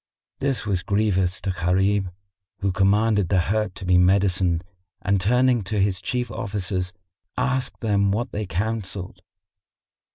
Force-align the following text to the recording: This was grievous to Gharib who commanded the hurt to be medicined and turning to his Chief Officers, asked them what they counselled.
This 0.39 0.65
was 0.65 0.81
grievous 0.81 1.39
to 1.41 1.51
Gharib 1.51 2.09
who 2.61 2.71
commanded 2.71 3.29
the 3.29 3.37
hurt 3.37 3.75
to 3.75 3.85
be 3.85 3.99
medicined 3.99 4.63
and 5.03 5.21
turning 5.21 5.61
to 5.65 5.79
his 5.79 6.01
Chief 6.01 6.31
Officers, 6.31 6.91
asked 7.37 7.81
them 7.81 8.09
what 8.11 8.31
they 8.31 8.47
counselled. 8.47 9.21